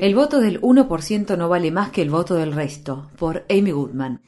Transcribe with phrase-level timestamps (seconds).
[0.00, 4.20] El voto del 1% no vale más que el voto del resto, por Amy Goodman.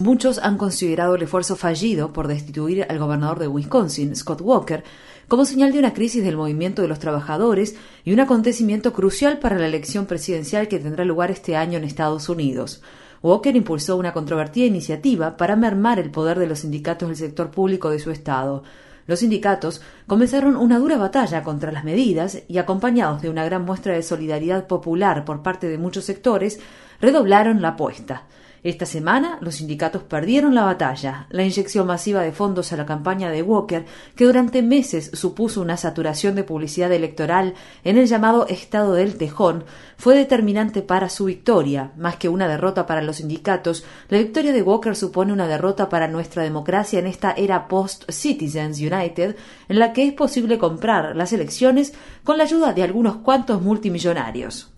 [0.00, 4.82] Muchos han considerado el esfuerzo fallido por destituir al gobernador de Wisconsin, Scott Walker,
[5.28, 9.58] como señal de una crisis del movimiento de los trabajadores y un acontecimiento crucial para
[9.58, 12.82] la elección presidencial que tendrá lugar este año en Estados Unidos.
[13.22, 17.90] Walker impulsó una controvertida iniciativa para mermar el poder de los sindicatos del sector público
[17.90, 18.64] de su estado.
[19.06, 23.94] Los sindicatos comenzaron una dura batalla contra las medidas y, acompañados de una gran muestra
[23.94, 26.58] de solidaridad popular por parte de muchos sectores,
[27.00, 28.24] redoblaron la apuesta.
[28.64, 31.26] Esta semana los sindicatos perdieron la batalla.
[31.28, 33.84] La inyección masiva de fondos a la campaña de Walker,
[34.16, 37.52] que durante meses supuso una saturación de publicidad electoral
[37.84, 39.64] en el llamado Estado del Tejón,
[39.98, 41.92] fue determinante para su victoria.
[41.98, 46.08] Más que una derrota para los sindicatos, la victoria de Walker supone una derrota para
[46.08, 49.36] nuestra democracia en esta era post-Citizens United,
[49.68, 54.73] en la que es posible comprar las elecciones con la ayuda de algunos cuantos multimillonarios.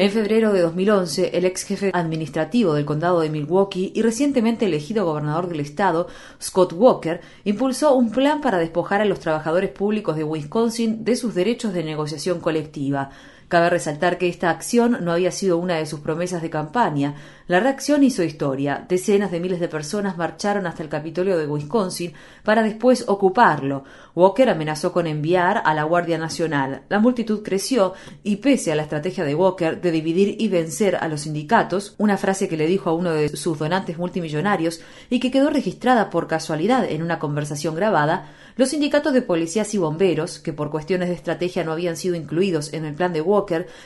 [0.00, 5.04] En febrero de 2011, el ex jefe administrativo del condado de Milwaukee y recientemente elegido
[5.04, 6.06] gobernador del estado,
[6.40, 11.34] Scott Walker, impulsó un plan para despojar a los trabajadores públicos de Wisconsin de sus
[11.34, 13.10] derechos de negociación colectiva.
[13.48, 17.14] Cabe resaltar que esta acción no había sido una de sus promesas de campaña.
[17.46, 18.84] La reacción hizo historia.
[18.88, 23.84] Decenas de miles de personas marcharon hasta el Capitolio de Wisconsin para después ocuparlo.
[24.16, 26.82] Walker amenazó con enviar a la Guardia Nacional.
[26.88, 27.94] La multitud creció
[28.24, 32.16] y pese a la estrategia de Walker de dividir y vencer a los sindicatos, una
[32.16, 36.26] frase que le dijo a uno de sus donantes multimillonarios y que quedó registrada por
[36.26, 41.14] casualidad en una conversación grabada, los sindicatos de policías y bomberos, que por cuestiones de
[41.14, 43.35] estrategia no habían sido incluidos en el plan de Walker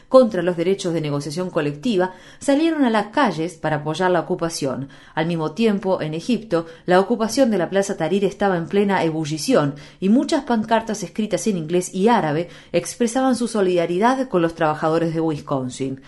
[0.09, 4.89] contra los derechos de negociación colectiva, salieron a las calles para apoyar la ocupación.
[5.15, 9.75] Al mismo tiempo, en Egipto, la ocupación de la Plaza Tahrir estaba en plena ebullición
[9.99, 15.21] y muchas pancartas escritas en inglés y árabe expresaban su solidaridad con los trabajadores de
[15.21, 16.01] Wisconsin.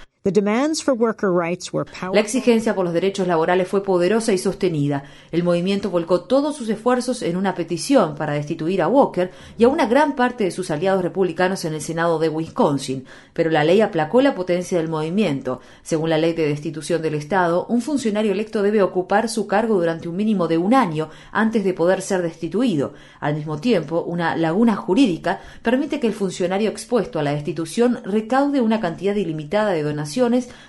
[2.14, 5.02] La exigencia por los derechos laborales fue poderosa y sostenida.
[5.32, 9.68] El movimiento volcó todos sus esfuerzos en una petición para destituir a Walker y a
[9.68, 13.80] una gran parte de sus aliados republicanos en el Senado de Wisconsin, pero la ley
[13.80, 15.60] aplacó la potencia del movimiento.
[15.82, 20.08] Según la ley de destitución del Estado, un funcionario electo debe ocupar su cargo durante
[20.08, 22.94] un mínimo de un año antes de poder ser destituido.
[23.18, 28.60] Al mismo tiempo, una laguna jurídica permite que el funcionario expuesto a la destitución recaude
[28.60, 30.11] una cantidad ilimitada de donaciones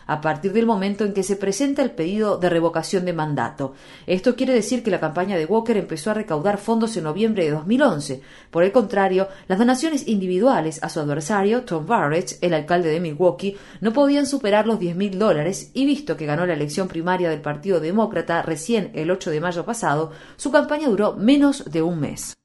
[0.07, 3.73] a partir del momento en que se presenta el pedido de revocación de mandato.
[4.07, 7.51] Esto quiere decir que la campaña de Walker empezó a recaudar fondos en noviembre de
[7.51, 8.21] 2011.
[8.51, 13.57] Por el contrario, las donaciones individuales a su adversario, Tom Barrett, el alcalde de Milwaukee,
[13.81, 17.79] no podían superar los 10.000 dólares y visto que ganó la elección primaria del Partido
[17.79, 22.35] Demócrata recién el 8 de mayo pasado, su campaña duró menos de un mes.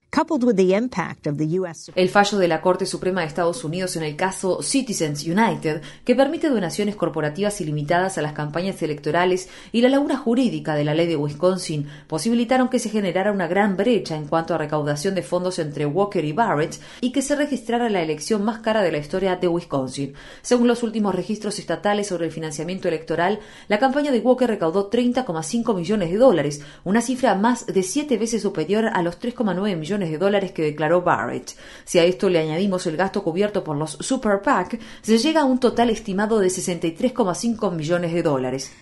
[1.95, 6.15] El fallo de la Corte Suprema de Estados Unidos en el caso Citizens United, que
[6.15, 11.07] permite donaciones corporativas ilimitadas a las campañas electorales, y la laguna jurídica de la ley
[11.07, 15.59] de Wisconsin posibilitaron que se generara una gran brecha en cuanto a recaudación de fondos
[15.59, 19.37] entre Walker y Barrett y que se registrara la elección más cara de la historia
[19.37, 20.15] de Wisconsin.
[20.41, 25.77] Según los últimos registros estatales sobre el financiamiento electoral, la campaña de Walker recaudó 30,5
[25.77, 30.19] millones de dólares, una cifra más de siete veces superior a los 3,9 millones de
[30.19, 31.57] dólares que declaró Barrett.
[31.85, 35.45] Si a esto le añadimos el gasto cubierto por los Super PAC, se llega a
[35.45, 38.73] un total estimado de 63,5 millones de dólares.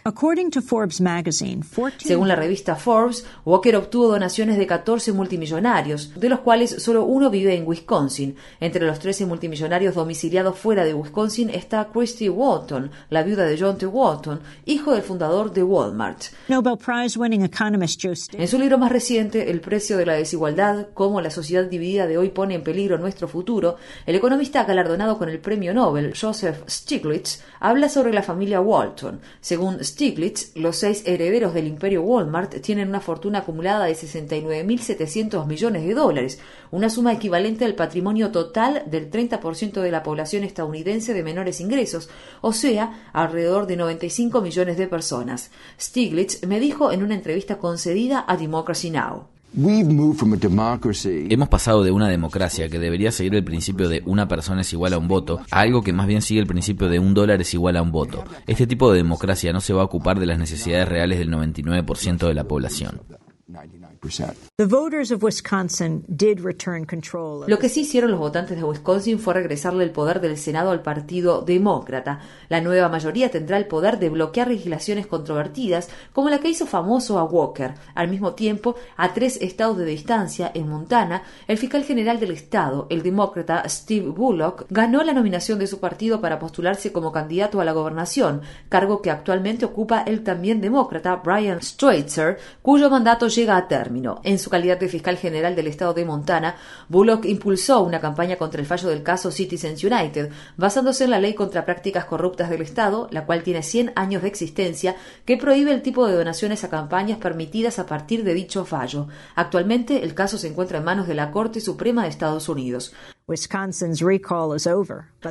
[1.98, 7.30] Según la revista Forbes, Walker obtuvo donaciones de 14 multimillonarios, de los cuales solo uno
[7.30, 8.36] vive en Wisconsin.
[8.60, 13.78] Entre los 13 multimillonarios domiciliados fuera de Wisconsin está Christy Walton, la viuda de John
[13.78, 13.86] T.
[13.86, 16.24] Walton, hijo del fundador de Walmart.
[18.32, 22.30] En su libro más reciente, El precio de la desigualdad, la sociedad dividida de hoy
[22.30, 27.88] pone en peligro nuestro futuro, el economista galardonado con el premio Nobel, Joseph Stiglitz, habla
[27.88, 29.20] sobre la familia Walton.
[29.40, 35.86] Según Stiglitz, los seis herederos del imperio Walmart tienen una fortuna acumulada de 69.700 millones
[35.86, 36.40] de dólares,
[36.72, 42.10] una suma equivalente al patrimonio total del 30% de la población estadounidense de menores ingresos,
[42.40, 45.50] o sea, alrededor de 95 millones de personas.
[45.80, 49.35] Stiglitz me dijo en una entrevista concedida a Democracy Now!
[51.30, 54.92] Hemos pasado de una democracia que debería seguir el principio de una persona es igual
[54.92, 57.54] a un voto a algo que más bien sigue el principio de un dólar es
[57.54, 58.22] igual a un voto.
[58.46, 62.28] Este tipo de democracia no se va a ocupar de las necesidades reales del 99%
[62.28, 63.00] de la población.
[67.46, 70.82] Lo que sí hicieron los votantes de Wisconsin fue regresarle el poder del Senado al
[70.82, 72.18] Partido Demócrata.
[72.48, 77.20] La nueva mayoría tendrá el poder de bloquear legislaciones controvertidas, como la que hizo famoso
[77.20, 77.74] a Walker.
[77.94, 82.88] Al mismo tiempo, a tres estados de distancia, en Montana, el fiscal general del estado,
[82.90, 87.64] el demócrata Steve Bullock, ganó la nominación de su partido para postularse como candidato a
[87.64, 93.68] la gobernación, cargo que actualmente ocupa el también demócrata Brian Streitzer, cuyo mandato llega a
[93.68, 94.20] término.
[94.24, 96.56] En su calidad de fiscal general del estado de Montana,
[96.88, 101.34] Bullock impulsó una campaña contra el fallo del caso Citizens United, basándose en la ley
[101.34, 105.82] contra prácticas corruptas del Estado, la cual tiene 100 años de existencia, que prohíbe el
[105.82, 109.08] tipo de donaciones a campañas permitidas a partir de dicho fallo.
[109.34, 112.94] Actualmente, el caso se encuentra en manos de la Corte Suprema de Estados Unidos.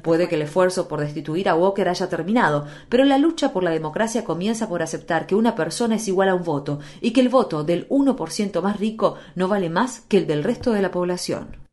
[0.03, 3.71] Puede que el esfuerzo por destituir a Walker haya terminado, pero la lucha por la
[3.71, 7.29] democracia comienza por aceptar que una persona es igual a un voto y que el
[7.29, 11.64] voto del 1% más rico no vale más que el del resto de la población.